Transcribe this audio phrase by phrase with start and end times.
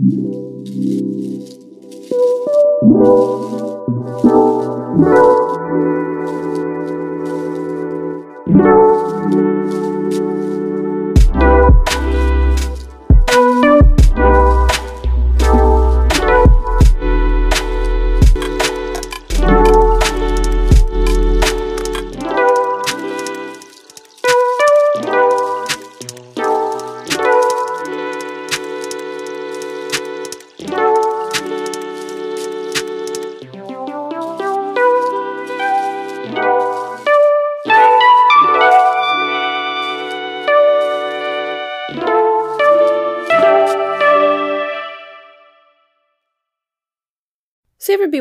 [0.00, 0.64] So
[2.82, 3.47] you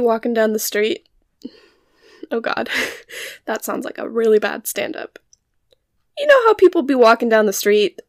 [0.08, 1.08] walking down the street?
[2.32, 2.70] Oh god,
[3.46, 5.20] that sounds like a really bad stand up.
[6.18, 8.02] You know how people be walking down the street?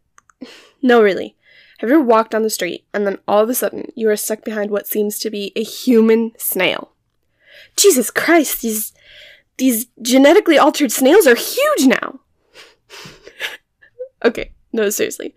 [0.80, 1.36] No, really.
[1.78, 4.16] Have you ever walked down the street and then all of a sudden you are
[4.16, 6.92] stuck behind what seems to be a human snail?
[7.76, 8.92] Jesus Christ, these
[9.58, 12.20] these genetically altered snails are huge now.
[14.24, 15.34] okay, no, seriously.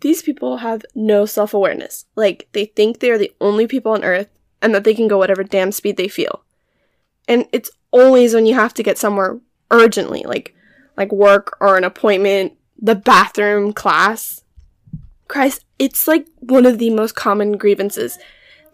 [0.00, 2.06] These people have no self awareness.
[2.14, 4.28] Like, they think they are the only people on Earth
[4.62, 6.44] and that they can go whatever damn speed they feel.
[7.28, 9.38] And it's always when you have to get somewhere
[9.70, 10.54] urgently, like
[10.96, 14.44] like work or an appointment, the bathroom, class.
[15.28, 18.18] Christ, it's like one of the most common grievances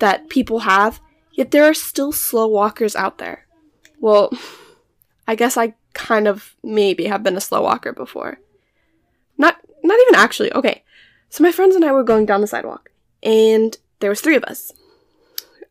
[0.00, 1.00] that people have,
[1.33, 3.47] yet there are still slow walkers out there.
[4.00, 4.33] Well,
[5.27, 8.39] I guess I kind of maybe have been a slow walker before.
[9.36, 10.53] Not not even actually.
[10.53, 10.84] Okay.
[11.31, 12.91] So my friends and I were going down the sidewalk
[13.22, 14.72] and there was three of us.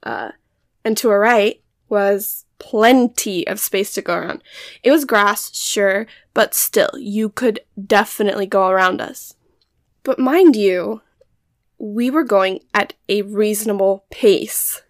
[0.04, 0.32] Uh,
[0.84, 4.44] and to our right was plenty of space to go around.
[4.84, 9.36] It was grass, sure, but still, you could definitely go around us.
[10.04, 11.02] But mind you,
[11.78, 14.82] we were going at a reasonable pace.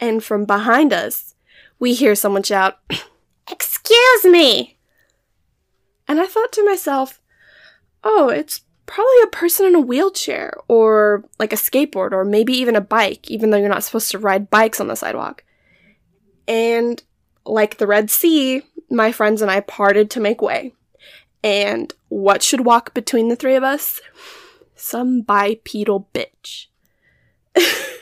[0.00, 1.34] And from behind us,
[1.78, 2.78] we hear someone shout,
[3.50, 4.78] Excuse me!
[6.08, 7.20] And I thought to myself,
[8.04, 12.76] oh, it's probably a person in a wheelchair or like a skateboard or maybe even
[12.76, 15.44] a bike, even though you're not supposed to ride bikes on the sidewalk.
[16.48, 17.02] And
[17.44, 20.74] like the Red Sea, my friends and I parted to make way.
[21.42, 24.00] And what should walk between the three of us?
[24.76, 26.66] Some bipedal bitch.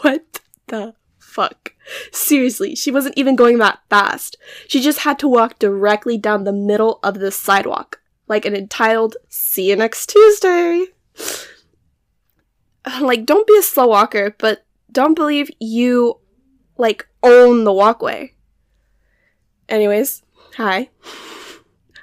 [0.00, 1.74] what the fuck?
[2.12, 4.36] Seriously, she wasn't even going that fast.
[4.68, 7.99] She just had to walk directly down the middle of the sidewalk,
[8.30, 10.86] like an entitled see you next Tuesday.
[13.02, 16.18] Like, don't be a slow walker, but don't believe you,
[16.78, 18.32] like, own the walkway.
[19.68, 20.22] Anyways,
[20.56, 20.88] hi.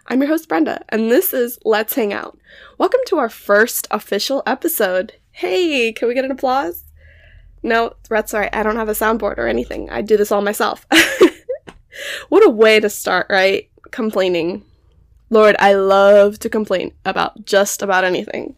[0.05, 2.37] I'm your host, Brenda, and this is Let's Hang Out.
[2.77, 5.13] Welcome to our first official episode.
[5.31, 6.83] Hey, can we get an applause?
[7.63, 9.89] No, that's sorry, I don't have a soundboard or anything.
[9.89, 10.85] I do this all myself.
[12.29, 13.67] what a way to start, right?
[13.89, 14.63] Complaining.
[15.29, 18.55] Lord, I love to complain about just about anything.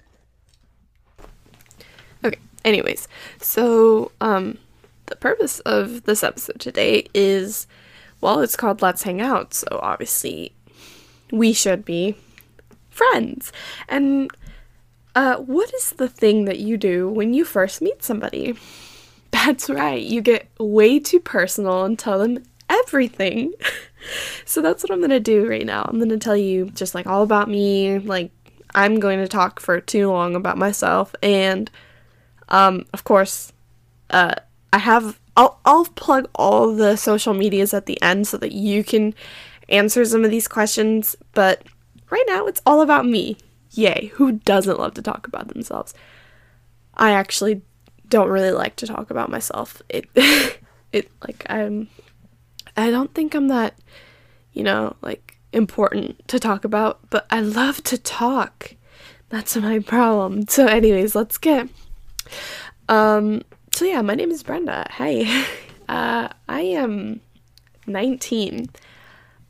[2.23, 3.07] Okay, anyways,
[3.41, 4.57] so, um,
[5.07, 7.65] the purpose of this episode today is,
[8.21, 10.53] well, it's called Let's Hang Out, so obviously
[11.31, 12.15] we should be
[12.91, 13.51] friends.
[13.87, 14.29] And,
[15.15, 18.55] uh, what is the thing that you do when you first meet somebody?
[19.31, 22.43] That's right, you get way too personal and tell them
[22.85, 23.53] everything.
[24.45, 25.85] so that's what I'm gonna do right now.
[25.87, 27.99] I'm gonna tell you just like all about me.
[27.99, 28.31] Like,
[28.75, 31.69] I'm going to talk for too long about myself, and
[32.49, 33.53] um, of course,
[34.09, 34.35] uh,
[34.73, 35.19] I have.
[35.35, 39.13] I'll I'll plug all the social medias at the end so that you can
[39.69, 41.15] answer some of these questions.
[41.33, 41.63] But
[42.09, 43.37] right now, it's all about me.
[43.71, 44.11] Yay!
[44.15, 45.93] Who doesn't love to talk about themselves?
[46.95, 47.61] I actually
[48.09, 49.81] don't really like to talk about myself.
[49.89, 50.09] It
[50.91, 51.87] it like I'm
[52.79, 53.75] I don't think I'm that,
[54.53, 58.75] you know, like important to talk about, but I love to talk.
[59.29, 60.45] That's my problem.
[60.49, 61.69] So anyways, let's get
[62.87, 63.41] um
[63.73, 64.87] so yeah, my name is Brenda.
[64.91, 65.45] Hi.
[65.89, 67.19] Uh I am
[67.87, 68.69] 19.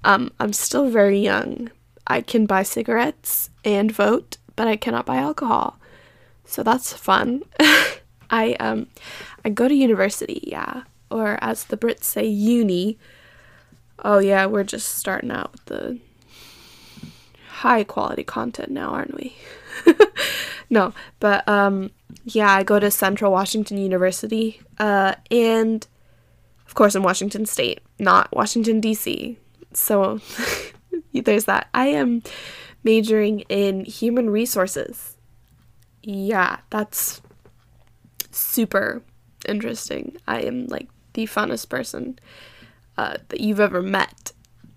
[0.06, 1.70] Um I'm still very young.
[2.08, 5.78] I can buy cigarettes and vote, but I cannot buy alcohol.
[6.46, 7.44] So that's fun.
[8.30, 8.88] I um
[9.44, 10.84] I go to university, yeah.
[11.12, 12.98] Or as the Brits say, uni.
[14.04, 16.00] Oh yeah, we're just starting out with the
[17.50, 19.36] high quality content now, aren't we?
[20.70, 21.92] no, but um
[22.24, 24.62] yeah, I go to Central Washington University.
[24.78, 25.86] Uh and
[26.66, 29.36] of course in Washington state, not Washington DC.
[29.74, 30.22] So
[31.14, 31.68] there's that.
[31.74, 32.24] I am
[32.84, 35.18] majoring in human resources.
[36.02, 37.22] Yeah, that's
[38.32, 39.02] super
[39.48, 40.18] interesting.
[40.28, 42.20] I am like the funnest person
[43.00, 44.34] uh, that you've ever met.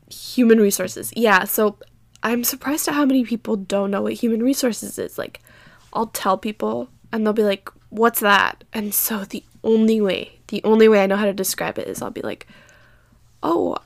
[0.09, 1.13] Human resources.
[1.17, 1.77] Yeah, so
[2.23, 5.19] I'm surprised at how many people don't know what human resources is.
[5.19, 5.41] Like,
[5.93, 8.63] I'll tell people and they'll be like, What's that?
[8.73, 12.01] And so the only way, the only way I know how to describe it is
[12.01, 12.47] I'll be like,
[13.43, 13.77] Oh,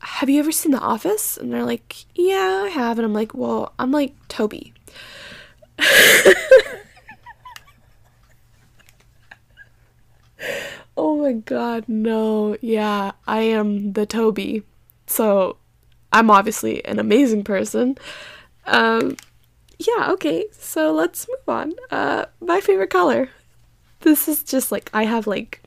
[0.00, 1.38] have you ever seen The Office?
[1.38, 2.98] And they're like, Yeah, I have.
[2.98, 4.74] And I'm like, Well, I'm like Toby.
[10.96, 12.56] oh my god, no.
[12.60, 14.62] Yeah, I am the Toby.
[15.06, 15.56] So
[16.12, 17.98] I'm obviously an amazing person.
[18.66, 19.16] Um,
[19.78, 21.72] yeah, okay, so let's move on.
[21.90, 23.28] Uh, my favorite color.
[24.00, 25.62] This is just like, I have like,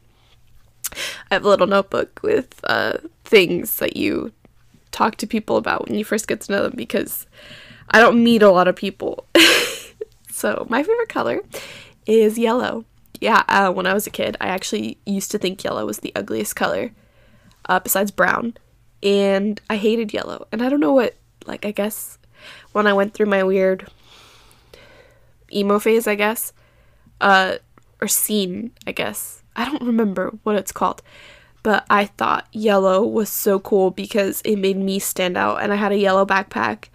[0.93, 4.31] I have a little notebook with uh, things that you
[4.91, 7.25] talk to people about when you first get to know them because
[7.89, 9.25] I don't meet a lot of people.
[10.31, 11.41] so, my favorite color
[12.05, 12.85] is yellow.
[13.19, 16.13] Yeah, uh, when I was a kid, I actually used to think yellow was the
[16.15, 16.91] ugliest color,
[17.67, 18.57] uh, besides brown.
[19.01, 20.47] And I hated yellow.
[20.51, 21.15] And I don't know what,
[21.45, 22.17] like, I guess
[22.71, 23.87] when I went through my weird
[25.51, 26.53] emo phase, I guess,
[27.21, 27.57] uh,
[28.01, 29.43] or scene, I guess.
[29.55, 31.01] I don't remember what it's called.
[31.63, 35.61] But I thought yellow was so cool because it made me stand out.
[35.61, 36.85] And I had a yellow backpack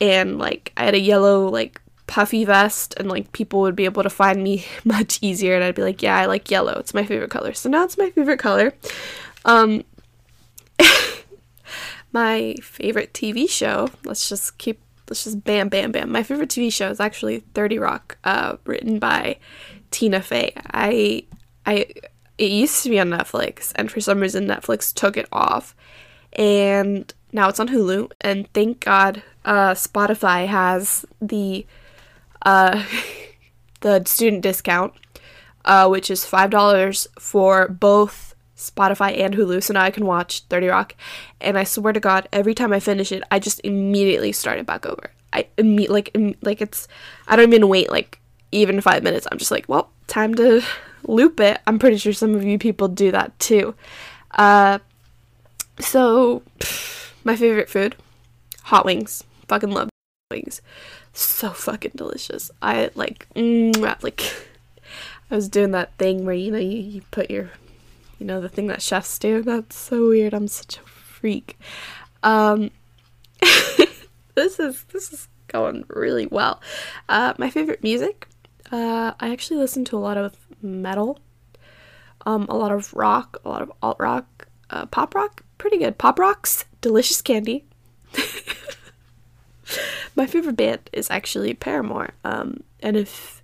[0.00, 4.02] and like I had a yellow like puffy vest and like people would be able
[4.02, 6.72] to find me much easier and I'd be like, "Yeah, I like yellow.
[6.80, 8.74] It's my favorite color." So now it's my favorite color.
[9.44, 9.84] Um
[12.12, 16.10] my favorite TV show, let's just keep let's just bam bam bam.
[16.10, 19.36] My favorite TV show is actually 30 Rock, uh written by
[19.92, 20.52] Tina Fey.
[20.72, 21.24] I
[21.64, 21.86] I
[22.38, 25.74] it used to be on Netflix and for some reason Netflix took it off
[26.32, 31.66] and now it's on Hulu and thank God uh, Spotify has the
[32.42, 32.84] uh,
[33.80, 34.92] the student discount
[35.64, 40.40] uh, which is five dollars for both Spotify and Hulu so now I can watch
[40.44, 40.94] 30 Rock
[41.40, 44.66] and I swear to God every time I finish it I just immediately start it
[44.66, 46.88] back over I imme- like Im- like it's
[47.28, 48.18] I don't even wait like
[48.50, 50.62] even five minutes I'm just like well time to
[51.06, 51.60] loop it.
[51.66, 53.74] I'm pretty sure some of you people do that too.
[54.32, 54.78] Uh,
[55.80, 56.42] so,
[57.24, 57.96] my favorite food
[58.64, 59.24] hot wings.
[59.48, 59.88] Fucking love
[60.30, 60.60] wings.
[61.18, 62.52] So fucking delicious.
[62.62, 64.22] I like, like,
[65.32, 67.50] I was doing that thing where you know you, you put your,
[68.20, 69.42] you know, the thing that chefs do.
[69.42, 70.32] That's so weird.
[70.32, 71.58] I'm such a freak.
[72.22, 72.70] Um,
[74.36, 76.62] this is this is going really well.
[77.08, 78.28] Uh, my favorite music.
[78.70, 81.18] Uh, I actually listen to a lot of metal,
[82.26, 85.98] um, a lot of rock, a lot of alt rock, uh, pop rock, pretty good.
[85.98, 87.64] Pop rocks, delicious candy.
[90.16, 92.10] My favorite band is actually Paramore.
[92.24, 93.42] Um, and if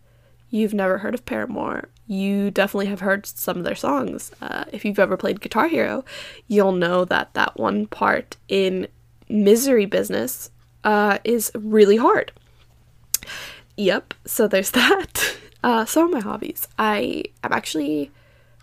[0.50, 4.30] you've never heard of Paramore, you definitely have heard some of their songs.
[4.40, 6.04] Uh, if you've ever played Guitar Hero,
[6.48, 8.88] you'll know that that one part in
[9.28, 10.50] Misery Business
[10.84, 12.32] uh, is really hard.
[13.76, 15.36] Yep, so there's that.
[15.62, 16.68] Uh, some of my hobbies.
[16.78, 18.10] I am actually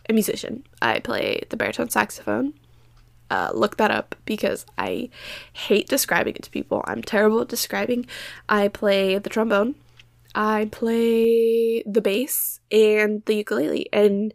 [0.07, 0.63] a musician.
[0.81, 2.53] I play the baritone saxophone.
[3.31, 5.09] Uh, look that up because I
[5.53, 6.83] hate describing it to people.
[6.85, 8.05] I'm terrible at describing.
[8.49, 9.75] I play the trombone.
[10.35, 13.87] I play the bass and the ukulele.
[13.93, 14.33] And,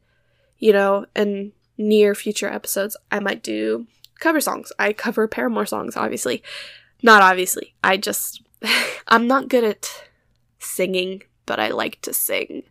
[0.59, 3.87] you know, in near future episodes, I might do
[4.19, 4.73] cover songs.
[4.79, 6.43] I cover Paramore songs, obviously.
[7.03, 7.75] Not obviously.
[7.85, 8.43] I just,
[9.09, 10.09] I'm not good at
[10.59, 12.65] singing but I like to sing.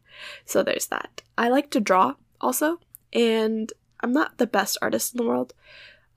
[0.46, 1.24] So there's that.
[1.38, 2.80] I like to draw also,
[3.12, 5.54] and I'm not the best artist in the world.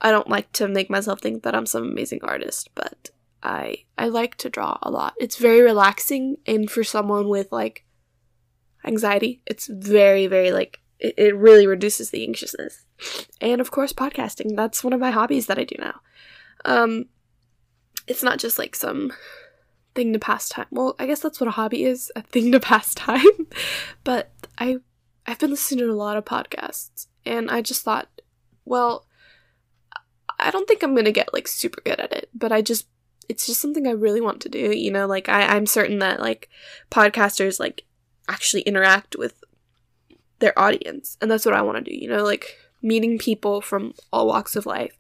[0.01, 3.11] I don't like to make myself think that I'm some amazing artist, but
[3.43, 5.15] I I like to draw a lot.
[5.19, 7.85] It's very relaxing and for someone with like
[8.85, 12.85] anxiety, it's very very like it, it really reduces the anxiousness.
[13.41, 14.57] And of course podcasting.
[14.57, 16.01] That's one of my hobbies that I do now.
[16.65, 17.07] Um
[18.07, 19.13] it's not just like some
[19.95, 20.67] thing to pass time.
[20.71, 23.49] Well, I guess that's what a hobby is, a thing to pass time.
[24.05, 24.79] but I
[25.27, 28.09] I've been listening to a lot of podcasts and I just thought,
[28.65, 29.05] well,
[30.39, 32.87] I don't think I'm to get like super good at it, but I just
[33.29, 36.21] it's just something I really want to do, you know, like I I'm certain that
[36.21, 36.49] like
[36.91, 37.85] podcasters like
[38.29, 39.43] actually interact with
[40.39, 43.95] their audience and that's what I want to do, you know, like meeting people from
[44.13, 44.97] all walks of life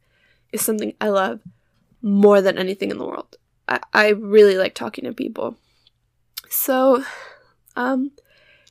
[0.53, 1.41] is something I love
[2.03, 3.37] more than anything in the world.
[3.69, 5.57] I, I really like talking to people.
[6.49, 7.05] So,
[7.77, 8.13] um,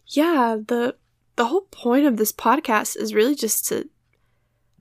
[0.08, 0.96] yeah, the
[1.36, 3.88] the whole point of this podcast is really just to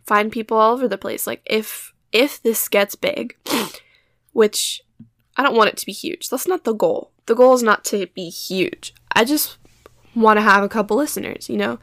[0.07, 1.27] find people all over the place.
[1.27, 3.37] Like if if this gets big,
[4.33, 4.83] which
[5.37, 6.29] I don't want it to be huge.
[6.29, 7.11] That's not the goal.
[7.27, 8.95] The goal is not to be huge.
[9.13, 9.59] I just
[10.15, 11.79] want to have a couple listeners, you know?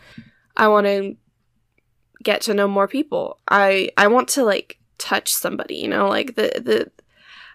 [0.56, 1.16] I want to
[2.24, 3.40] get to know more people.
[3.48, 6.92] I I want to like touch somebody, you know, like the the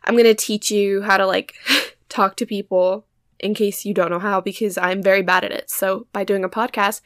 [0.04, 1.54] I'm going to teach you how to like
[2.08, 3.06] talk to people
[3.40, 5.70] in case you don't know how because I'm very bad at it.
[5.70, 7.00] So by doing a podcast,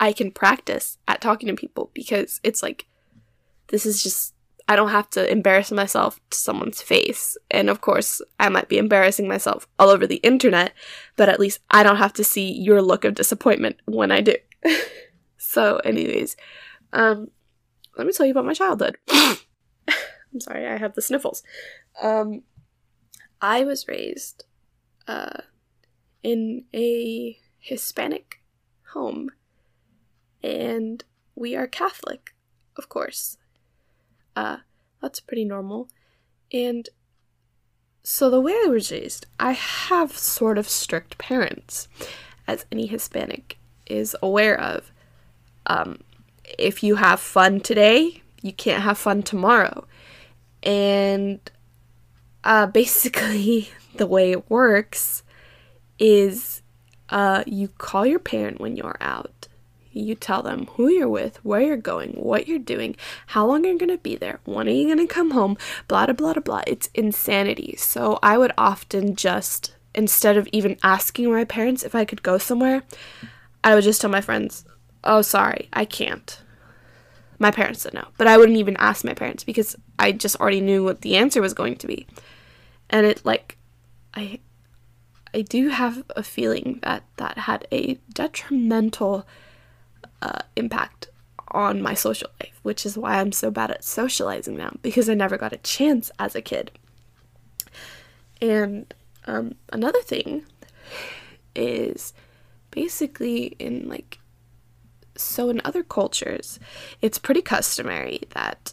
[0.00, 2.86] I can practice at talking to people because it's like
[3.68, 4.34] this is just
[4.68, 7.38] I don't have to embarrass myself to someone's face.
[7.50, 10.74] And of course, I might be embarrassing myself all over the internet,
[11.16, 14.34] but at least I don't have to see your look of disappointment when I do.
[15.38, 16.36] so, anyways,
[16.92, 17.30] um,
[17.96, 18.98] let me tell you about my childhood.
[19.10, 21.42] I'm sorry, I have the sniffles.
[22.02, 22.42] Um,
[23.40, 24.44] I was raised
[25.06, 25.40] uh,
[26.22, 28.42] in a Hispanic
[28.92, 29.30] home,
[30.42, 31.04] and
[31.34, 32.34] we are Catholic,
[32.76, 33.38] of course.
[34.34, 34.58] Uh,
[35.00, 35.88] that's pretty normal.
[36.52, 36.88] And
[38.02, 41.88] so the way I was raised, I have sort of strict parents,
[42.46, 44.92] as any Hispanic is aware of.
[45.66, 46.00] Um,
[46.58, 49.86] if you have fun today, you can't have fun tomorrow.
[50.62, 51.40] And
[52.44, 55.22] uh, basically, the way it works
[55.98, 56.62] is
[57.10, 59.37] uh, you call your parent when you're out.
[59.98, 62.96] You tell them who you're with, where you're going, what you're doing,
[63.28, 66.06] how long you're going to be there, when are you going to come home, blah,
[66.06, 66.62] blah, blah, blah.
[66.66, 67.74] It's insanity.
[67.76, 72.38] So I would often just, instead of even asking my parents if I could go
[72.38, 72.82] somewhere,
[73.64, 74.64] I would just tell my friends,
[75.04, 76.40] oh, sorry, I can't.
[77.38, 80.60] My parents said no, but I wouldn't even ask my parents because I just already
[80.60, 82.06] knew what the answer was going to be.
[82.90, 83.58] And it, like,
[84.14, 84.40] I
[85.34, 89.26] I do have a feeling that that had a detrimental
[90.22, 91.08] uh, impact
[91.52, 95.14] on my social life, which is why I'm so bad at socializing now because I
[95.14, 96.70] never got a chance as a kid.
[98.40, 98.92] And
[99.26, 100.44] um, another thing
[101.54, 102.12] is
[102.70, 104.18] basically in like
[105.16, 106.60] so in other cultures,
[107.02, 108.72] it's pretty customary that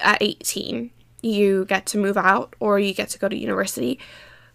[0.00, 0.90] at 18
[1.22, 3.98] you get to move out or you get to go to university,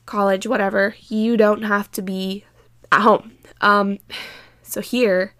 [0.06, 0.96] college, whatever.
[1.10, 2.46] You don't have to be
[2.92, 3.34] at home.
[3.60, 4.00] Um,
[4.64, 5.34] so here,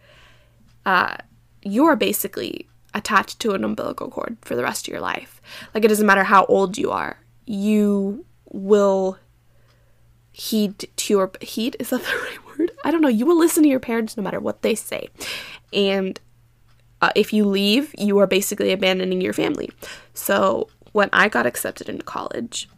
[0.86, 1.18] uh,
[1.62, 5.42] you're basically attached to an umbilical cord for the rest of your life.
[5.74, 9.18] Like, it doesn't matter how old you are, you will
[10.32, 11.76] heed to your heed?
[11.80, 12.72] Is that the right word?
[12.84, 13.08] I don't know.
[13.08, 15.10] You will listen to your parents no matter what they say.
[15.74, 16.20] And
[17.02, 19.70] uh, if you leave you are basically abandoning your family.
[20.14, 22.70] So when i got accepted into college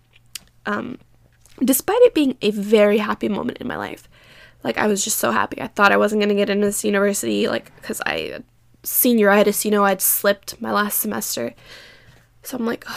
[0.65, 0.97] um,
[1.63, 4.07] despite it being a very happy moment in my life
[4.63, 5.61] like I was just so happy.
[5.61, 8.39] I thought I wasn't gonna get into this university, like because I
[8.83, 11.53] senioritis, you know, I'd slipped my last semester.
[12.43, 12.95] So I'm like, I'm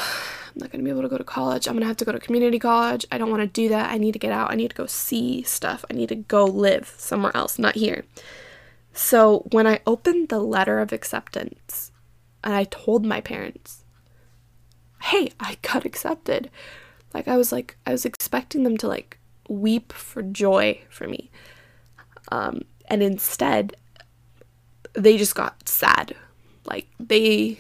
[0.57, 1.67] not gonna be able to go to college.
[1.67, 3.07] I'm gonna have to go to community college.
[3.11, 3.91] I don't want to do that.
[3.91, 4.51] I need to get out.
[4.51, 5.85] I need to go see stuff.
[5.91, 8.05] I need to go live somewhere else, not here.
[8.93, 11.93] So when I opened the letter of acceptance
[12.43, 13.85] and I told my parents,
[15.03, 16.51] hey, I got accepted.
[17.13, 19.19] Like I was like I was expecting them to like
[19.49, 21.31] weep for joy for me.
[22.31, 23.77] Um, and instead,
[24.95, 26.15] they just got sad.
[26.65, 27.59] Like they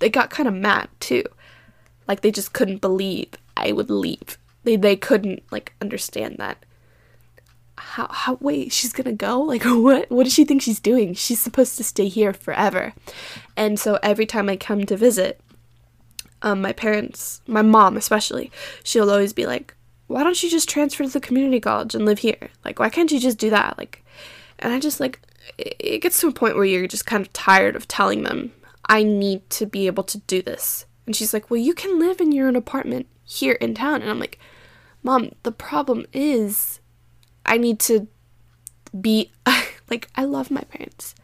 [0.00, 1.24] they got kind of mad too.
[2.08, 4.38] Like they just couldn't believe I would leave.
[4.64, 6.64] They they couldn't like understand that.
[7.78, 9.42] How how wait, she's going to go?
[9.46, 11.14] Like what what does she think she's doing?
[11.14, 12.94] She's supposed to stay here forever.
[13.56, 15.40] And so every time I come to visit,
[16.42, 18.50] um my parents, my mom especially,
[18.82, 19.74] she'll always be like,
[20.06, 22.50] why don't you just transfer to the community college and live here?
[22.64, 23.76] Like, why can't you just do that?
[23.76, 24.04] Like,
[24.58, 25.20] and I just like,
[25.58, 28.52] it gets to a point where you're just kind of tired of telling them,
[28.88, 30.86] I need to be able to do this.
[31.06, 34.02] And she's like, well, you can live in your own apartment here in town.
[34.02, 34.38] And I'm like,
[35.02, 36.80] Mom, the problem is
[37.44, 38.08] I need to
[39.00, 39.30] be,
[39.90, 41.14] like, I love my parents.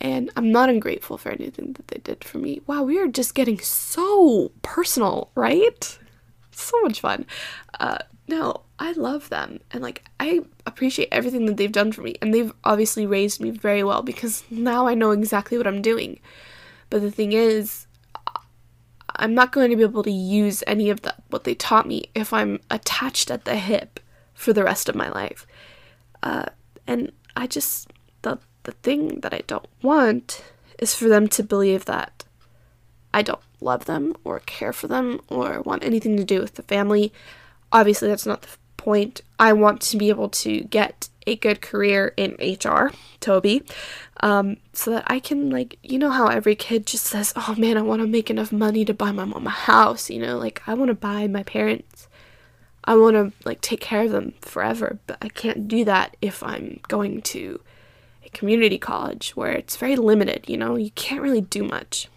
[0.00, 2.60] And I'm not ungrateful for anything that they did for me.
[2.66, 5.98] Wow, we are just getting so personal, right?
[6.64, 7.26] so much fun.
[7.78, 12.16] Uh, no, I love them and like I appreciate everything that they've done for me
[12.20, 16.20] and they've obviously raised me very well because now I know exactly what I'm doing.
[16.90, 17.86] But the thing is,
[19.16, 22.10] I'm not going to be able to use any of that what they taught me
[22.14, 24.00] if I'm attached at the hip
[24.34, 25.46] for the rest of my life.
[26.22, 26.46] Uh,
[26.86, 27.88] and I just
[28.22, 30.44] the the thing that I don't want
[30.78, 32.24] is for them to believe that
[33.12, 36.62] I don't love them or care for them or want anything to do with the
[36.62, 37.12] family.
[37.72, 39.22] Obviously, that's not the point.
[39.38, 43.62] I want to be able to get a good career in HR, Toby,
[44.20, 47.76] um, so that I can, like, you know, how every kid just says, oh man,
[47.76, 50.62] I want to make enough money to buy my mom a house, you know, like,
[50.66, 52.08] I want to buy my parents
[52.88, 56.42] I want to like take care of them forever, but I can't do that if
[56.42, 57.60] I'm going to
[58.24, 60.76] a community college where it's very limited, you know?
[60.76, 62.08] You can't really do much.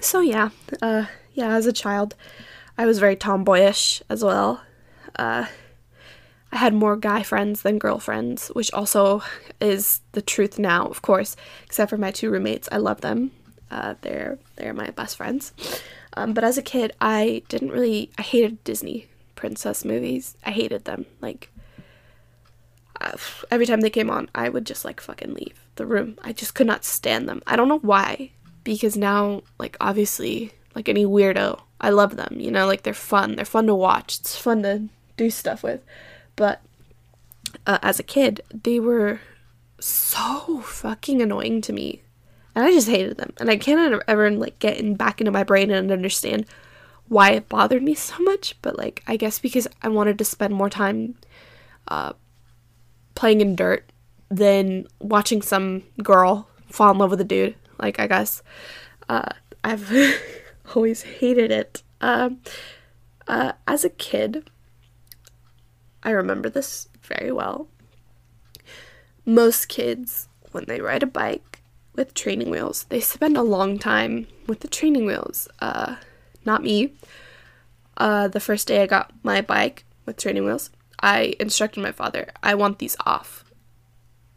[0.00, 2.14] So yeah, uh yeah, as a child,
[2.76, 4.62] I was very tomboyish as well.
[5.16, 5.46] Uh
[6.52, 9.22] I had more guy friends than girlfriends, which also
[9.58, 11.34] is the truth now, of course,
[11.64, 12.68] except for my two roommates.
[12.70, 13.30] I love them.
[13.70, 15.52] Uh, they're they're my best friends.
[16.14, 18.10] Um, but as a kid, I didn't really.
[18.18, 20.36] I hated Disney princess movies.
[20.44, 21.06] I hated them.
[21.22, 21.50] Like
[23.00, 23.16] uh,
[23.50, 26.18] every time they came on, I would just like fucking leave the room.
[26.22, 27.40] I just could not stand them.
[27.46, 28.32] I don't know why.
[28.64, 32.36] Because now, like obviously, like any weirdo, I love them.
[32.38, 33.36] You know, like they're fun.
[33.36, 34.20] They're fun to watch.
[34.20, 35.82] It's fun to do stuff with.
[36.36, 36.62] But
[37.66, 39.20] uh, as a kid, they were
[39.80, 42.02] so fucking annoying to me.
[42.54, 43.32] And I just hated them.
[43.38, 46.46] And I can't ever like get in, back into my brain and understand
[47.08, 48.56] why it bothered me so much.
[48.62, 51.16] But like, I guess because I wanted to spend more time
[51.88, 52.12] uh,
[53.14, 53.90] playing in dirt
[54.30, 57.54] than watching some girl fall in love with a dude.
[57.82, 58.42] Like, I guess
[59.08, 59.30] uh,
[59.64, 59.92] I've
[60.74, 61.82] always hated it.
[62.00, 62.40] Um,
[63.26, 64.48] uh, as a kid,
[66.04, 67.66] I remember this very well.
[69.26, 71.62] Most kids, when they ride a bike
[71.94, 75.48] with training wheels, they spend a long time with the training wheels.
[75.60, 75.96] Uh,
[76.44, 76.94] not me.
[77.96, 80.70] Uh, the first day I got my bike with training wheels,
[81.00, 83.41] I instructed my father, I want these off.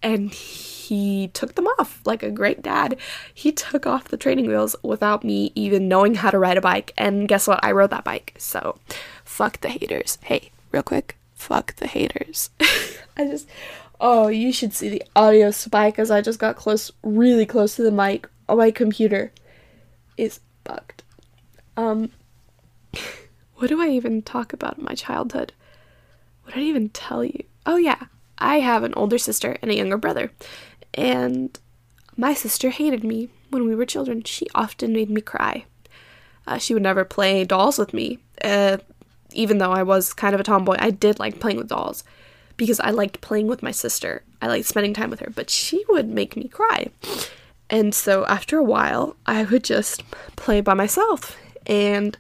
[0.06, 2.96] And he took them off like a great dad.
[3.34, 6.94] He took off the training wheels without me even knowing how to ride a bike.
[6.96, 7.60] And guess what?
[7.64, 8.36] I rode that bike.
[8.38, 8.78] So
[9.24, 10.20] fuck the haters.
[10.22, 12.52] Hey, real quick, fuck the haters.
[13.18, 13.50] I just,
[14.00, 17.82] oh, you should see the audio spike as I just got close, really close to
[17.82, 18.30] the mic.
[18.48, 19.32] Oh, my computer
[20.18, 21.02] is bugged.
[21.78, 22.12] Um,
[23.56, 25.52] what do I even talk about in my childhood?
[26.44, 27.44] What did I even tell you?
[27.66, 28.04] Oh, yeah,
[28.38, 30.32] I have an older sister and a younger brother.
[30.94, 31.58] And
[32.18, 34.24] my sister hated me when we were children.
[34.24, 35.66] She often made me cry.
[36.48, 38.20] Uh, she would never play dolls with me.
[38.44, 38.78] Uh,
[39.34, 42.04] even though I was kind of a tomboy, I did like playing with dolls
[42.58, 44.24] because I liked playing with my sister.
[44.42, 46.88] I liked spending time with her, but she would make me cry.
[47.70, 50.04] And so after a while, I would just
[50.36, 51.38] play by myself.
[51.66, 52.18] And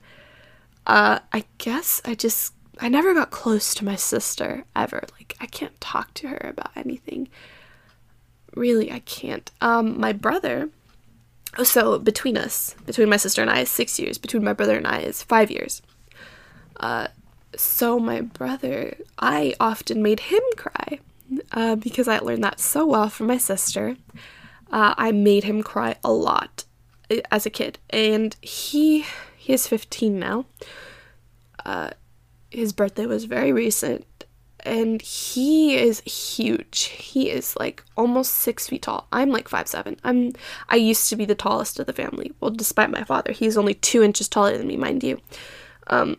[0.87, 5.03] uh, I guess I just, I never got close to my sister ever.
[5.17, 7.29] Like, I can't talk to her about anything.
[8.53, 9.49] Really, I can't.
[9.61, 10.69] Um, my brother,
[11.63, 14.87] so between us, between my sister and I is six years, between my brother and
[14.87, 15.81] I is five years.
[16.77, 17.07] Uh,
[17.55, 20.99] so my brother, I often made him cry
[21.51, 23.97] uh, because I learned that so well from my sister.
[24.71, 26.65] Uh, I made him cry a lot
[27.09, 29.05] uh, as a kid, and he
[29.37, 30.45] he is 15 now.
[31.65, 31.91] Uh,
[32.49, 34.05] his birthday was very recent,
[34.61, 36.85] and he is huge.
[36.85, 39.07] He is like almost six feet tall.
[39.11, 39.97] I'm like five seven.
[40.03, 40.33] I'm
[40.69, 42.31] I used to be the tallest of the family.
[42.39, 45.19] Well, despite my father, he's only two inches taller than me, mind you.
[45.87, 46.17] Um,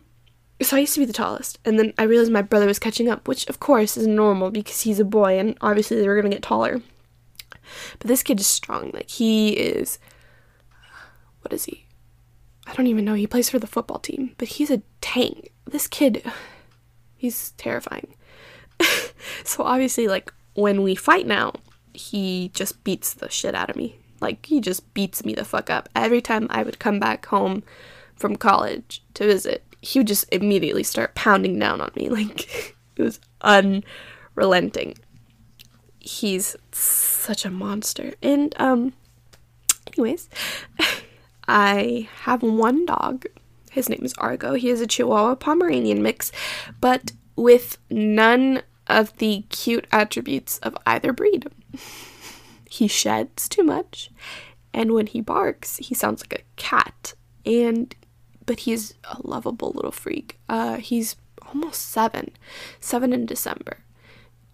[0.61, 3.09] so I used to be the tallest, and then I realized my brother was catching
[3.09, 6.33] up, which of course is normal because he's a boy, and obviously they were gonna
[6.33, 6.81] get taller.
[7.99, 8.91] But this kid is strong.
[8.93, 9.99] Like he is.
[11.41, 11.85] What is he?
[12.65, 13.13] I don't even know.
[13.13, 15.51] He plays for the football team, but he's a tank.
[15.67, 16.23] This kid,
[17.17, 18.15] he's terrifying.
[19.43, 21.53] so obviously, like when we fight now,
[21.93, 23.97] he just beats the shit out of me.
[24.19, 27.63] Like he just beats me the fuck up every time I would come back home
[28.15, 32.09] from college to visit he would just immediately start pounding down on me.
[32.17, 34.97] Like, it was unrelenting.
[35.99, 38.15] He's such a monster.
[38.23, 38.93] And, um,
[39.93, 40.29] anyways,
[41.47, 43.25] I have one dog.
[43.77, 44.55] His name is Argo.
[44.55, 46.31] He is a Chihuahua Pomeranian mix,
[46.81, 51.45] but with none of the cute attributes of either breed.
[52.67, 54.09] He sheds too much,
[54.73, 57.13] and when he barks, he sounds like a cat.
[57.45, 57.95] And
[58.47, 60.39] but he's a lovable little freak.
[60.49, 61.15] Uh, he's
[61.47, 62.31] almost seven,
[62.79, 63.83] seven in December,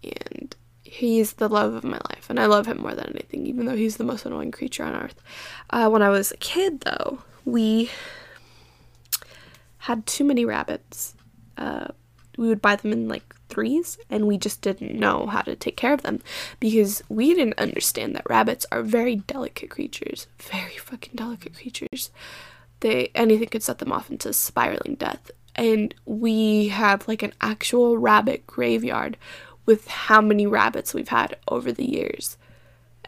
[0.02, 3.64] and he's the love of my life, and I love him more than anything, even
[3.64, 5.22] though he's the most annoying creature on earth.
[5.70, 7.90] Uh, when I was a kid, though, we
[9.84, 11.14] had too many rabbits.
[11.56, 11.88] Uh,
[12.36, 15.76] we would buy them in like threes, and we just didn't know how to take
[15.76, 16.20] care of them
[16.58, 22.10] because we didn't understand that rabbits are very delicate creatures, very fucking delicate creatures
[22.84, 25.30] they anything could set them off into spiraling death.
[25.54, 29.16] And we have like an actual rabbit graveyard
[29.64, 32.36] with how many rabbits we've had over the years.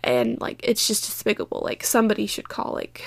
[0.02, 1.60] And like it's just despicable.
[1.62, 3.04] Like somebody should call like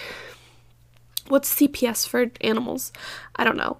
[1.29, 2.91] what's CPS for animals?
[3.35, 3.77] I don't know.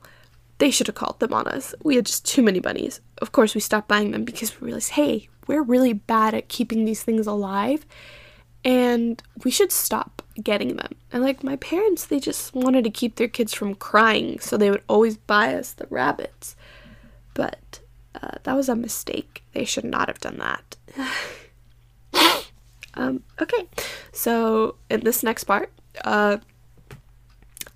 [0.59, 1.73] they should have called them on us.
[1.83, 2.99] We had just too many bunnies.
[3.21, 6.83] Of course, we stopped buying them because we realized, hey, we're really bad at keeping
[6.83, 7.85] these things alive
[8.63, 10.93] and we should stop getting them.
[11.11, 14.69] And like my parents, they just wanted to keep their kids from crying, so they
[14.69, 16.55] would always buy us the rabbits.
[17.33, 17.79] But
[18.21, 19.43] uh, that was a mistake.
[19.53, 20.75] They should not have done that.
[22.95, 23.67] um, okay,
[24.11, 25.71] so in this next part,
[26.03, 26.37] uh,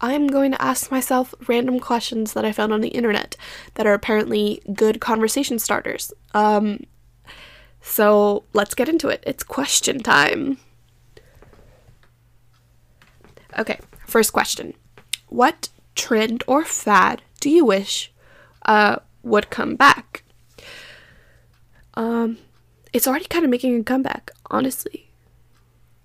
[0.04, 3.38] I'm going to ask myself random questions that I found on the internet
[3.76, 6.12] that are apparently good conversation starters.
[6.34, 6.82] Um,
[7.80, 9.24] so let's get into it.
[9.26, 10.58] It's question time.
[13.58, 14.74] Okay, first question.
[15.30, 18.12] What trend or fad do you wish
[18.66, 20.24] uh, would come back?
[21.94, 22.40] Um,
[22.92, 25.08] it's already kind of making a comeback, honestly.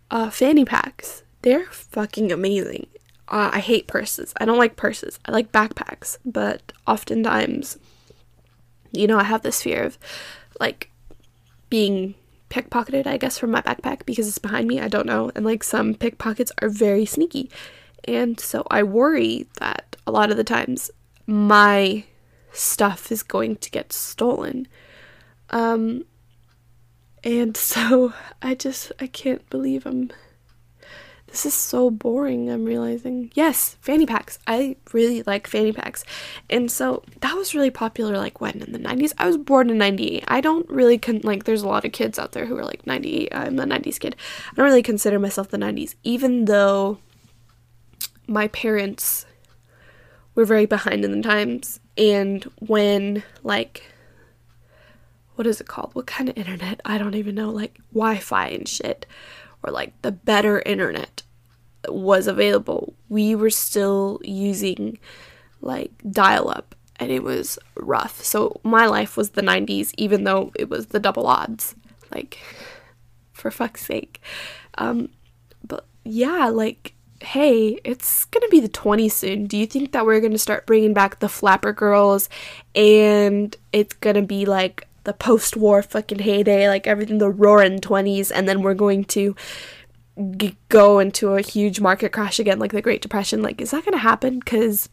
[0.09, 1.25] Uh, fanny packs.
[1.43, 2.87] They're fucking amazing.
[3.31, 4.33] Uh, I hate purses.
[4.41, 5.19] I don't like purses.
[5.27, 7.79] I like backpacks, but oftentimes,
[8.91, 9.99] you know, I have this fear of
[10.59, 10.91] like
[11.69, 12.15] being
[12.49, 14.81] pickpocketed, I guess, from my backpack because it's behind me.
[14.81, 15.31] I don't know.
[15.35, 17.51] And like some pickpockets are very sneaky.
[18.05, 20.91] And so I worry that a lot of the times
[21.27, 22.05] my
[22.53, 24.67] stuff is going to get stolen.
[25.51, 26.05] Um,
[27.23, 30.11] and so I just, I can't believe I'm
[31.29, 33.31] this is so boring, I'm realizing.
[33.35, 34.39] Yes, fanny packs.
[34.47, 36.05] I really like fanny packs.
[36.49, 39.13] And so that was really popular like when in the 90s.
[39.19, 40.25] I was born in 98.
[40.27, 42.87] I don't really con- like there's a lot of kids out there who are like
[42.87, 43.29] 98.
[43.33, 44.17] I'm a 90s kid.
[44.51, 46.99] I don't really consider myself the 90s even though
[48.27, 49.27] my parents
[50.35, 53.85] were very behind in the times and when like
[55.35, 55.95] what is it called?
[55.95, 56.81] What kind of internet?
[56.85, 57.51] I don't even know.
[57.51, 59.07] Like Wi-Fi and shit
[59.63, 61.23] or like the better internet
[61.89, 64.99] was available, we were still using
[65.61, 68.23] like dial up and it was rough.
[68.23, 71.75] So my life was the 90s, even though it was the double odds.
[72.13, 72.39] Like,
[73.33, 74.21] for fuck's sake.
[74.79, 75.11] Um,
[75.65, 79.47] but yeah, like, hey, it's gonna be the 20s soon.
[79.47, 82.29] Do you think that we're gonna start bringing back the flapper girls
[82.75, 88.31] and it's gonna be like the post war fucking heyday, like everything, the roaring 20s,
[88.31, 89.35] and then we're going to
[90.37, 93.41] g- go into a huge market crash again, like the Great Depression.
[93.41, 94.39] Like, is that going to happen?
[94.39, 94.91] Because,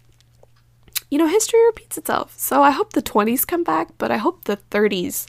[1.11, 2.33] you know, history repeats itself.
[2.39, 5.27] So I hope the 20s come back, but I hope the 30s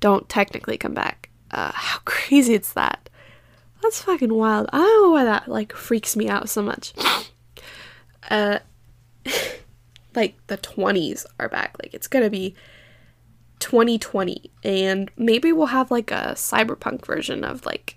[0.00, 1.28] don't technically come back.
[1.50, 3.10] Uh, how crazy is that?
[3.82, 4.70] That's fucking wild.
[4.72, 6.94] I don't know why that, like, freaks me out so much.
[8.28, 8.58] Uh,
[10.16, 11.76] like, the 20s are back.
[11.80, 12.56] Like, it's gonna be
[13.58, 17.96] 2020 and maybe we'll have like a cyberpunk version of like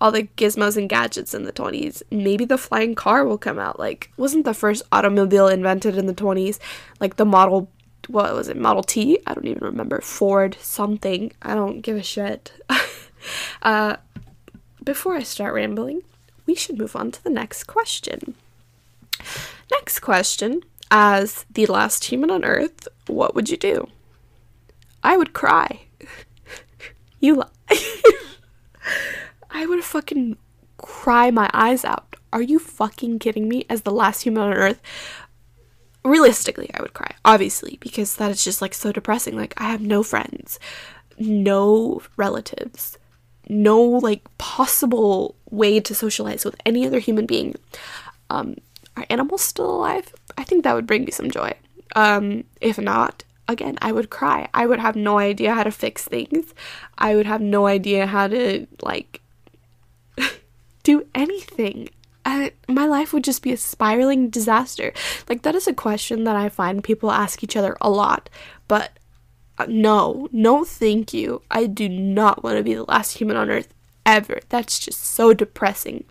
[0.00, 3.78] all the gizmos and gadgets in the 20s maybe the flying car will come out.
[3.78, 6.58] Like wasn't the first automobile invented in the 20s
[7.00, 7.70] like the model
[8.08, 9.18] what was it model t?
[9.26, 10.00] I don't even remember.
[10.00, 11.32] Ford something.
[11.42, 12.52] I don't give a shit.
[13.60, 13.96] Uh,
[14.82, 16.00] before i start rambling
[16.46, 18.34] we should move on to the next question.
[19.70, 20.62] Next question.
[20.90, 23.88] As the last human on earth what would you do
[25.02, 25.80] I would cry.
[27.20, 27.48] you lie.
[29.50, 30.36] I would fucking
[30.78, 32.16] cry my eyes out.
[32.32, 33.66] Are you fucking kidding me?
[33.68, 34.80] As the last human on earth,
[36.04, 39.36] realistically, I would cry, obviously, because that is just like so depressing.
[39.36, 40.58] Like, I have no friends,
[41.18, 42.98] no relatives,
[43.48, 47.56] no like possible way to socialize with any other human being.
[48.30, 48.56] Um,
[48.96, 50.14] are animals still alive?
[50.38, 51.52] I think that would bring me some joy.
[51.96, 54.48] Um, if not, again, I would cry.
[54.54, 56.54] I would have no idea how to fix things.
[56.98, 59.20] I would have no idea how to, like,
[60.82, 61.88] do anything.
[62.24, 64.92] And my life would just be a spiraling disaster.
[65.28, 68.28] Like, that is a question that I find people ask each other a lot.
[68.68, 68.92] But
[69.58, 71.42] uh, no, no, thank you.
[71.50, 73.74] I do not want to be the last human on earth
[74.06, 74.40] ever.
[74.48, 76.04] That's just so depressing.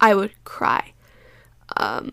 [0.00, 0.92] I would cry.
[1.76, 2.12] Um,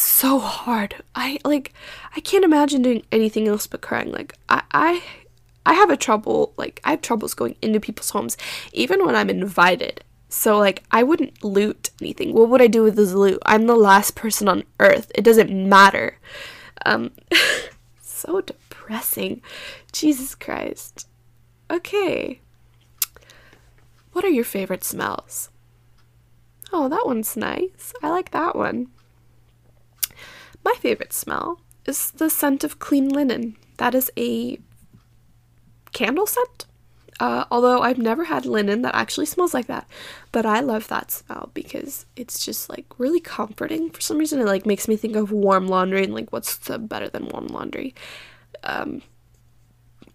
[0.00, 1.02] so hard.
[1.14, 1.72] I like
[2.14, 4.12] I can't imagine doing anything else but crying.
[4.12, 5.02] Like I I
[5.64, 8.36] I have a trouble like I have troubles going into people's homes
[8.72, 10.02] even when I'm invited.
[10.28, 12.34] So like I wouldn't loot anything.
[12.34, 13.38] What would I do with this loot?
[13.46, 15.10] I'm the last person on earth.
[15.14, 16.18] It doesn't matter.
[16.84, 17.12] Um
[18.00, 19.42] so depressing.
[19.92, 21.06] Jesus Christ.
[21.70, 22.40] Okay.
[24.12, 25.50] What are your favorite smells?
[26.72, 27.92] Oh, that one's nice.
[28.02, 28.88] I like that one.
[30.66, 33.56] My favorite smell is the scent of clean linen.
[33.76, 34.58] That is a
[35.92, 36.66] candle scent.
[37.20, 39.86] Uh, although I've never had linen that actually smells like that,
[40.32, 43.90] but I love that smell because it's just like really comforting.
[43.90, 47.08] For some reason, it like makes me think of warm laundry and like what's better
[47.08, 47.94] than warm laundry.
[48.64, 49.02] Um,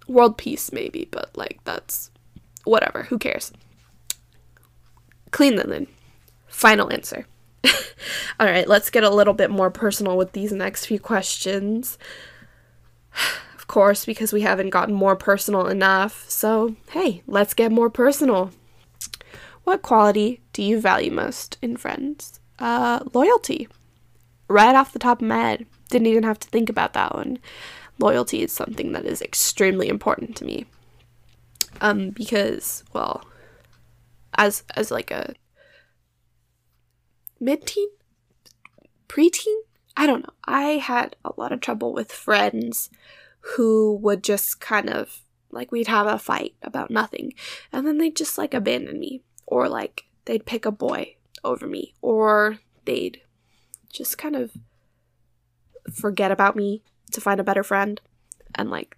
[0.05, 2.11] world peace maybe, but like that's
[2.65, 3.03] whatever.
[3.03, 3.53] Who cares?
[5.31, 5.87] Clean linen.
[6.49, 7.25] Final answer.
[8.39, 11.97] All right, let's get a little bit more personal with these next few questions.
[13.55, 16.29] Of course, because we haven't gotten more personal enough.
[16.29, 18.51] So, hey, let's get more personal.
[19.63, 22.41] What quality do you value most in friends?
[22.59, 23.69] Uh, loyalty.
[24.49, 25.65] Right off the top of my head.
[25.89, 27.39] Didn't even have to think about that one.
[27.97, 30.65] Loyalty is something that is extremely important to me.
[31.79, 33.23] Um, because, well,
[34.35, 35.33] as as like a
[37.41, 37.89] mid-teen?
[39.09, 39.61] Preteen?
[39.97, 40.33] I don't know.
[40.45, 42.89] I had a lot of trouble with friends
[43.41, 47.33] who would just kind of like we'd have a fight about nothing
[47.73, 51.93] and then they'd just like abandon me or like they'd pick a boy over me
[52.01, 53.21] or they'd
[53.91, 54.51] just kind of
[55.91, 57.99] forget about me to find a better friend
[58.55, 58.95] and like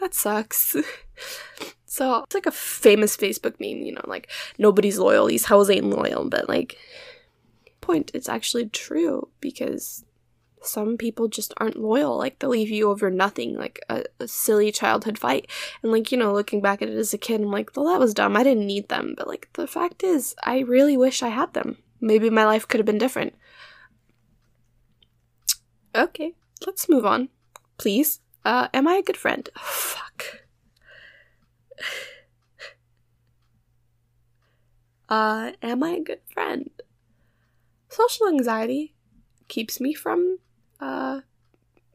[0.00, 0.76] that sucks.
[1.88, 5.88] So it's like a famous facebook meme you know like nobody's loyal these hoes ain't
[5.88, 6.76] loyal but like
[7.80, 10.04] point, it's actually true because
[10.62, 12.16] some people just aren't loyal.
[12.16, 15.48] Like they'll leave you over nothing, like a, a, silly childhood fight.
[15.82, 18.00] And like, you know, looking back at it as a kid, I'm like, well, that
[18.00, 18.36] was dumb.
[18.36, 19.14] I didn't need them.
[19.16, 21.78] But like, the fact is, I really wish I had them.
[22.00, 23.34] Maybe my life could have been different.
[25.94, 26.34] Okay,
[26.66, 27.30] let's move on,
[27.78, 28.20] please.
[28.44, 29.48] Uh, am I a good friend?
[29.56, 30.46] Oh, fuck.
[35.08, 36.70] Uh, am I a good friend?
[37.96, 38.94] Social anxiety
[39.48, 40.38] keeps me from
[40.80, 41.20] uh,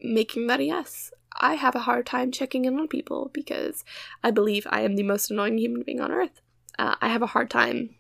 [0.02, 1.12] making that a yes.
[1.40, 3.84] I have a hard time checking in on people because
[4.24, 6.42] I believe I am the most annoying human being on earth.
[6.78, 7.96] Uh, I have a hard time,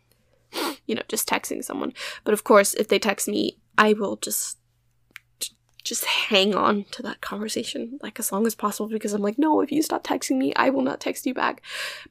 [0.87, 1.93] you know, just texting someone.
[2.23, 4.57] But of course, if they text me, I will just
[5.83, 9.61] just hang on to that conversation like as long as possible because I'm like, no,
[9.61, 11.63] if you stop texting me, I will not text you back.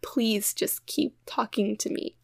[0.02, 2.16] Please just keep talking to me.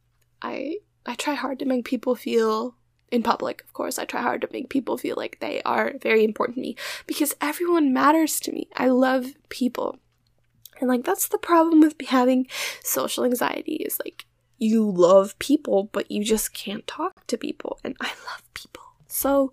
[0.43, 2.77] I I try hard to make people feel
[3.11, 6.25] in public, of course, I try hard to make people feel like they are very
[6.25, 8.69] important to me because everyone matters to me.
[8.77, 9.99] I love people.
[10.81, 12.47] And like that's the problem with having
[12.83, 14.27] social anxiety is like
[14.59, 18.83] you love people but you just can't talk to people and I love people.
[19.07, 19.53] So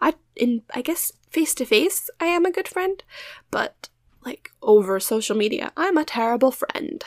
[0.00, 3.02] I in I guess face to face I am a good friend,
[3.50, 3.88] but
[4.24, 7.02] like over social media I'm a terrible friend.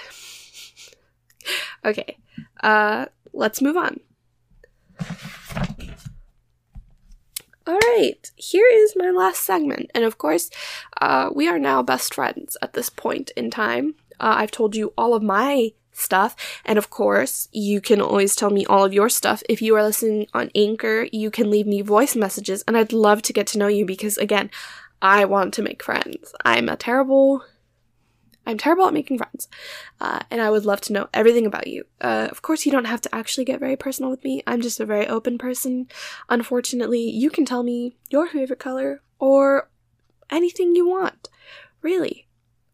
[1.85, 2.17] okay.
[2.63, 3.99] Uh let's move on.
[7.67, 9.91] All right, here is my last segment.
[9.93, 10.49] And of course,
[10.99, 13.95] uh, we are now best friends at this point in time.
[14.19, 16.35] Uh, I've told you all of my stuff.
[16.65, 19.43] And of course, you can always tell me all of your stuff.
[19.47, 22.63] If you are listening on Anchor, you can leave me voice messages.
[22.67, 24.49] And I'd love to get to know you because, again,
[25.01, 26.33] I want to make friends.
[26.43, 27.43] I'm a terrible
[28.45, 29.47] I'm terrible at making friends,
[29.99, 31.85] uh, and I would love to know everything about you.
[31.99, 34.41] Uh, of course, you don't have to actually get very personal with me.
[34.47, 35.87] I'm just a very open person.
[36.29, 39.69] Unfortunately, you can tell me your favorite color or
[40.29, 41.29] anything you want.
[41.81, 42.27] Really.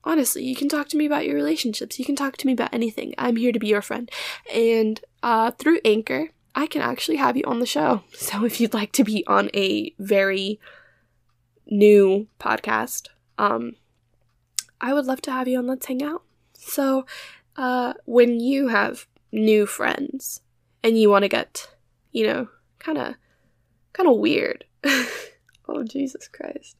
[0.03, 1.99] Honestly, you can talk to me about your relationships.
[1.99, 3.13] You can talk to me about anything.
[3.17, 4.09] I'm here to be your friend.
[4.53, 8.03] And uh, through Anchor, I can actually have you on the show.
[8.13, 10.59] So if you'd like to be on a very
[11.65, 13.75] new podcast, um,
[14.79, 16.23] I would love to have you on Let's Hang Out.
[16.53, 17.05] So,
[17.55, 20.41] uh, when you have new friends
[20.83, 21.69] and you want to get,
[22.11, 22.47] you know,
[22.79, 23.15] kind of,
[23.93, 24.65] kind of weird.
[24.83, 26.77] oh, Jesus Christ.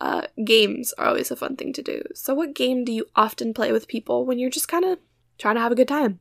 [0.00, 2.02] Uh, games are always a fun thing to do.
[2.14, 4.98] So, what game do you often play with people when you're just kind of
[5.38, 6.20] trying to have a good time?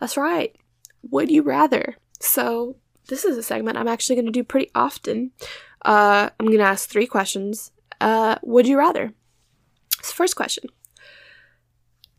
[0.00, 0.54] That's right.
[1.10, 1.96] Would you rather?
[2.20, 2.76] So,
[3.08, 5.32] this is a segment I'm actually going to do pretty often.
[5.84, 7.70] Uh, I'm going to ask three questions.
[8.00, 9.12] Uh, would you rather?
[10.12, 10.68] First question.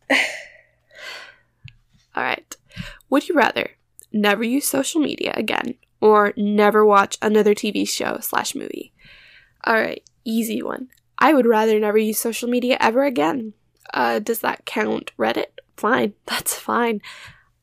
[2.16, 2.56] All right.
[3.10, 3.72] Would you rather
[4.12, 8.94] never use social media again or never watch another TV show slash movie?
[9.64, 10.90] All right, easy one.
[11.18, 13.54] I would rather never use social media ever again.
[13.94, 15.46] Uh, does that count Reddit?
[15.78, 17.02] Fine, that's fine.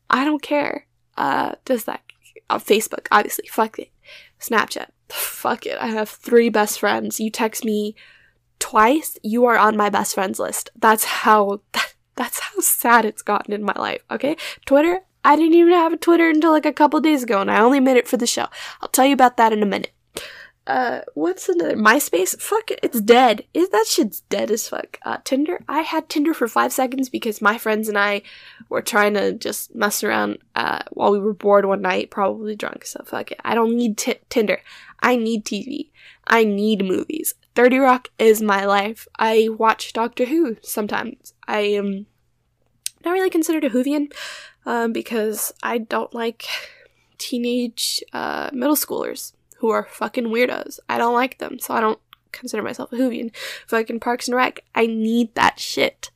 [0.09, 0.87] I don't care.
[1.17, 2.01] Uh, does that
[2.49, 3.07] uh, Facebook?
[3.11, 3.91] Obviously, fuck it.
[4.39, 5.77] Snapchat, fuck it.
[5.79, 7.19] I have three best friends.
[7.19, 7.95] You text me
[8.63, 10.69] twice, you are on my best friends list.
[10.79, 14.01] That's how that, that's how sad it's gotten in my life.
[14.09, 15.01] Okay, Twitter.
[15.25, 17.79] I didn't even have a Twitter until like a couple days ago, and I only
[17.81, 18.47] made it for the show.
[18.81, 19.91] I'll tell you about that in a minute.
[20.67, 21.75] uh, what's another?
[21.75, 22.39] MySpace?
[22.41, 23.43] Fuck it, it's dead.
[23.53, 24.97] It, that shit's dead as fuck.
[25.03, 25.59] Uh, Tinder?
[25.67, 28.21] I had Tinder for five seconds because my friends and I
[28.69, 32.85] were trying to just mess around, uh, while we were bored one night, probably drunk,
[32.85, 33.39] so fuck it.
[33.43, 34.59] I don't need t- Tinder.
[35.01, 35.89] I need TV.
[36.27, 37.33] I need movies.
[37.55, 39.07] 30 Rock is my life.
[39.17, 41.33] I watch Doctor Who sometimes.
[41.47, 42.07] I am
[43.05, 44.11] not really considered a Whovian,
[44.65, 46.45] um, because I don't like
[47.17, 50.79] teenage, uh, middle schoolers who are fucking weirdos.
[50.89, 51.99] I don't like them, so I don't
[52.31, 53.35] consider myself a Whovian.
[53.67, 56.11] Fucking Parks and Rec, I need that shit.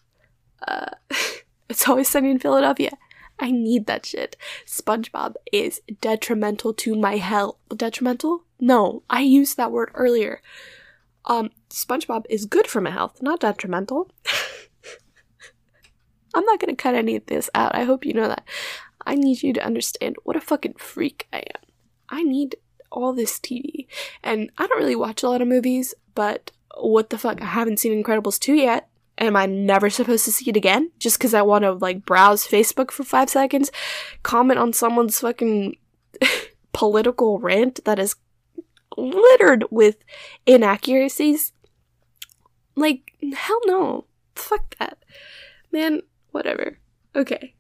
[0.68, 0.90] Uh,
[1.70, 2.92] it's always sunny in Philadelphia.
[3.40, 4.36] I need that shit.
[4.66, 7.58] SpongeBob is detrimental to my health.
[7.76, 8.44] Detrimental?
[8.60, 10.42] No, I used that word earlier.
[11.28, 14.10] Um, SpongeBob is good for my health, not detrimental.
[16.34, 17.76] I'm not gonna cut any of this out.
[17.76, 18.46] I hope you know that.
[19.06, 21.62] I need you to understand what a fucking freak I am.
[22.10, 22.58] I need
[22.92, 23.88] all this TV.
[24.24, 27.42] And I don't really watch a lot of movies, but what the fuck?
[27.42, 28.90] I haven't seen Incredibles 2 yet.
[29.18, 30.92] Am I never supposed to see it again?
[31.00, 33.72] Just because I want to, like, browse Facebook for five seconds?
[34.22, 35.78] Comment on someone's fucking
[36.74, 38.16] political rant that is
[38.98, 39.98] littered with
[40.46, 41.54] inaccuracies?
[42.76, 44.06] Like, hell no.
[44.36, 44.98] Fuck that.
[45.72, 46.80] Man, whatever.
[47.16, 47.56] Okay.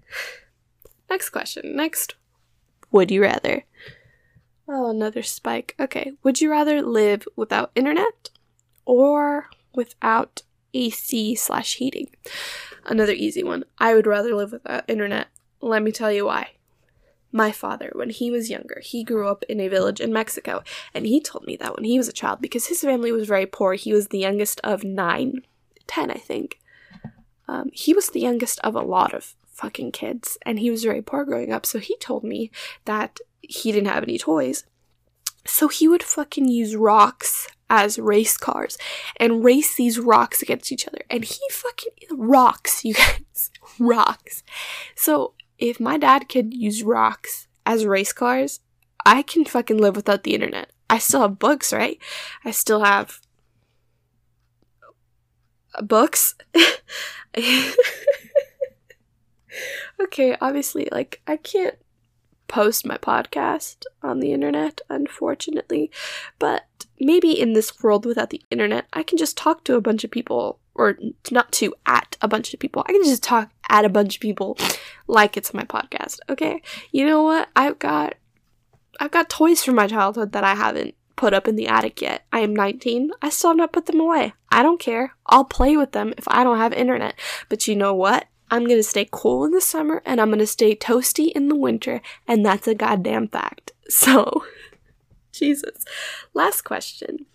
[1.10, 1.76] Next question.
[1.76, 2.16] Next.
[2.92, 3.64] Would you rather?
[4.68, 5.76] Oh, another spike.
[5.80, 6.14] Okay.
[6.24, 8.30] Would you rather live without internet
[8.86, 12.10] or without AC slash heating?
[12.86, 13.64] Another easy one.
[13.80, 15.28] I would rather live without internet.
[15.62, 16.52] Let me tell you why.
[17.32, 20.64] My father, when he was younger, he grew up in a village in Mexico,
[20.94, 23.46] and he told me that when he was a child, because his family was very
[23.46, 25.42] poor, he was the youngest of nine,
[25.88, 26.60] ten, I think.
[27.48, 31.02] Um, he was the youngest of a lot of fucking kids, and he was very
[31.02, 32.50] poor growing up, so he told me
[32.86, 34.66] that he didn't have any toys.
[35.46, 38.78] So he would fucking use rocks as race cars
[39.18, 41.02] and race these rocks against each other.
[41.10, 43.52] And he fucking rocks, you guys.
[43.80, 44.44] rocks.
[44.96, 48.60] So if my dad could use rocks as race cars,
[49.06, 50.72] I can fucking live without the internet.
[50.90, 52.00] I still have books, right?
[52.46, 53.20] I still have
[55.82, 56.36] books.
[60.00, 61.76] okay, obviously, like, I can't
[62.48, 65.92] post my podcast on the internet, unfortunately.
[66.40, 66.66] But
[67.00, 70.12] maybe in this world without the internet, I can just talk to a bunch of
[70.12, 70.98] people, or
[71.32, 72.84] not to, at a bunch of people.
[72.88, 74.58] I can just talk at a bunch of people
[75.08, 76.62] like it's my podcast, okay?
[76.92, 77.50] You know what?
[77.56, 78.16] I've got.
[79.00, 82.26] I've got toys from my childhood that I haven't put up in the attic yet.
[82.32, 83.12] I am 19.
[83.22, 84.34] I still have not put them away.
[84.50, 85.14] I don't care.
[85.28, 87.14] I'll play with them if I don't have internet.
[87.50, 88.26] But you know what?
[88.50, 92.02] I'm gonna stay cool in the summer and I'm gonna stay toasty in the winter,
[92.28, 93.72] and that's a goddamn fact.
[93.90, 94.44] So,
[95.32, 95.86] Jesus.
[96.34, 97.26] Last question.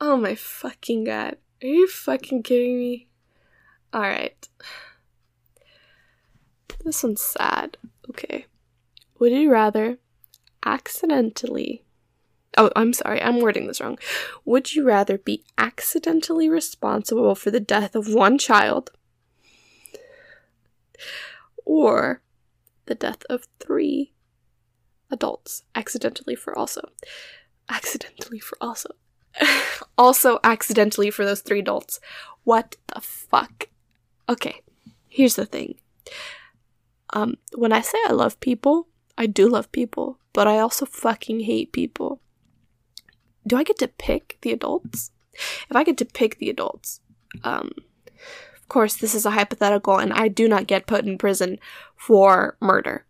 [0.00, 1.36] Oh my fucking god.
[1.62, 3.08] Are you fucking kidding me?
[3.94, 4.48] Alright.
[6.84, 7.76] This one's sad.
[8.08, 8.46] Okay.
[9.18, 9.98] Would you rather
[10.64, 11.84] accidentally.
[12.56, 13.98] Oh, I'm sorry, I'm wording this wrong.
[14.44, 18.90] Would you rather be accidentally responsible for the death of one child
[21.64, 22.22] or
[22.86, 24.12] the death of three
[25.10, 26.90] adults accidentally for also
[27.68, 28.90] accidentally for also
[29.98, 32.00] also accidentally for those three adults.
[32.44, 33.68] What the fuck?
[34.28, 34.62] Okay
[35.10, 35.74] here's the thing.
[37.12, 38.88] Um when i say i love people
[39.18, 42.22] i do love people but i also fucking hate people.
[43.46, 45.10] Do i get to pick the adults?
[45.68, 47.00] If i get to pick the adults
[47.44, 47.72] um
[48.56, 51.58] of course, this is a hypothetical, and I do not get put in prison
[51.96, 53.04] for murder.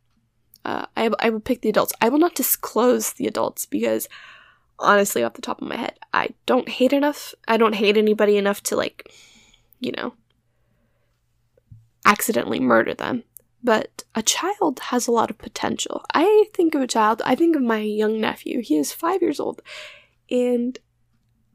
[0.64, 1.92] Uh, I, I will pick the adults.
[2.00, 4.09] I will not disclose the adults because,
[4.80, 7.34] honestly, off the top of my head, I don't hate enough.
[7.46, 9.12] I don't hate anybody enough to, like,
[9.78, 10.14] you know,
[12.04, 13.24] accidentally murder them.
[13.62, 16.02] But a child has a lot of potential.
[16.14, 18.62] I think of a child, I think of my young nephew.
[18.62, 19.60] He is five years old.
[20.30, 20.78] And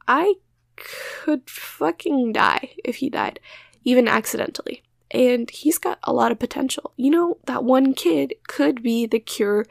[0.08, 0.36] I
[0.76, 3.40] could fucking die if he died
[3.84, 4.84] even accidentally.
[5.12, 6.94] And he's got a lot of potential.
[6.98, 9.66] You know, that one kid could be the cure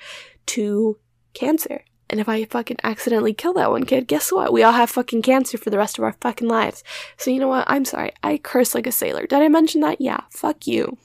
[0.47, 0.99] to
[1.35, 1.85] cancer.
[2.11, 4.53] And if I fucking accidentally kill that one kid, guess what?
[4.53, 6.85] We all have fucking cancer for the rest of our fucking lives.
[7.17, 7.65] So you know what?
[7.67, 8.13] I'm sorry.
[8.23, 9.27] I curse like a sailor.
[9.27, 10.01] Did I mention that?
[10.01, 10.21] Yeah.
[10.31, 10.99] Fuck you.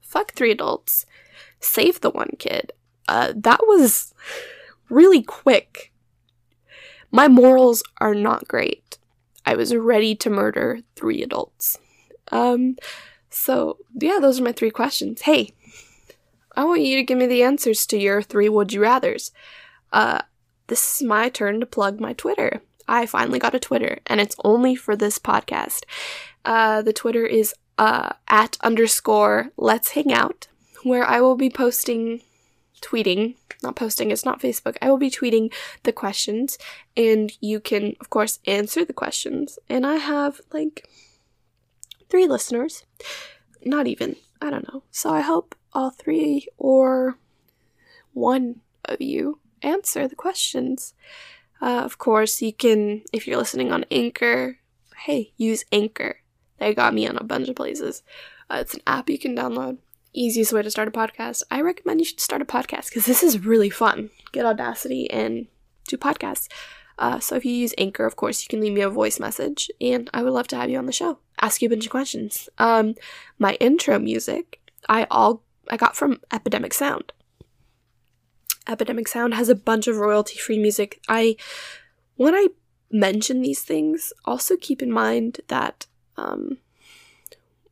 [0.00, 1.06] Fuck three adults.
[1.60, 2.72] Save the one kid.
[3.08, 4.14] Uh, that was
[4.88, 5.92] really quick.
[7.10, 8.98] My morals are not great.
[9.44, 11.78] I was ready to murder three adults.
[12.32, 12.76] Um,
[13.30, 15.22] so yeah, those are my three questions.
[15.22, 15.52] Hey,
[16.56, 19.30] I want you to give me the answers to your three would you rather's.
[19.92, 20.22] Uh,
[20.66, 22.60] this is my turn to plug my Twitter.
[22.88, 25.84] I finally got a Twitter, and it's only for this podcast.
[26.44, 30.48] Uh, the Twitter is uh, at underscore let's hang out,
[30.82, 32.22] where I will be posting,
[32.80, 34.76] tweeting, not posting, it's not Facebook.
[34.80, 36.58] I will be tweeting the questions,
[36.96, 39.58] and you can, of course, answer the questions.
[39.68, 40.88] And I have like
[42.08, 42.84] three listeners.
[43.64, 44.84] Not even, I don't know.
[44.90, 47.18] So I hope all three or
[48.12, 50.94] one of you answer the questions.
[51.60, 54.58] Uh, of course, you can, if you're listening on Anchor,
[54.96, 56.20] hey, use Anchor.
[56.58, 58.02] They got me on a bunch of places.
[58.50, 59.78] Uh, it's an app you can download.
[60.12, 61.42] Easiest way to start a podcast.
[61.50, 64.10] I recommend you should start a podcast because this is really fun.
[64.32, 65.46] Get Audacity and
[65.88, 66.48] do podcasts.
[66.98, 69.70] Uh, so if you use Anchor, of course, you can leave me a voice message,
[69.80, 71.18] and I would love to have you on the show.
[71.40, 72.48] Ask you a bunch of questions.
[72.56, 72.94] Um,
[73.38, 77.12] my intro music, I all I got from Epidemic Sound.
[78.68, 81.00] Epidemic Sound has a bunch of royalty free music.
[81.08, 81.36] I,
[82.16, 82.48] when I
[82.90, 85.86] mention these things, also keep in mind that
[86.16, 86.58] um,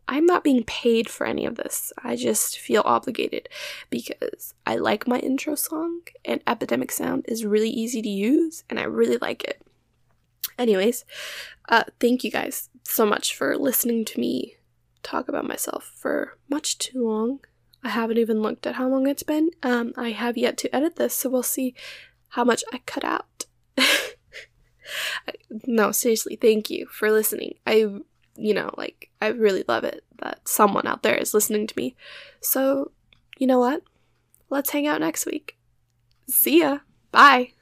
[0.07, 1.93] I'm not being paid for any of this.
[2.03, 3.49] I just feel obligated
[3.91, 8.79] because I like my intro song and Epidemic Sound is really easy to use and
[8.79, 9.63] I really like it.
[10.59, 11.05] Anyways,
[11.69, 14.57] uh, thank you guys so much for listening to me
[15.03, 17.41] talk about myself for much too long.
[17.85, 19.51] I haven't even looked at how long it's been.
[19.63, 21.75] Um, I have yet to edit this, so we'll see
[22.31, 23.45] how much I cut out.
[25.67, 27.55] no, seriously, thank you for listening.
[27.67, 27.87] I,
[28.37, 31.95] you know, like, I really love it that someone out there is listening to me.
[32.41, 32.91] So,
[33.39, 33.83] you know what?
[34.49, 35.59] Let's hang out next week.
[36.27, 36.79] See ya.
[37.13, 37.54] Bye.